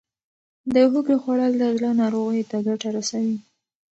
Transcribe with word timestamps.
د 0.73 0.75
هوږې 0.91 1.15
خوړل 1.23 1.53
د 1.57 1.63
زړه 1.77 1.89
ناروغیو 2.01 2.47
ته 2.51 2.57
ګټه 2.67 2.89
رسوي. 2.97 3.37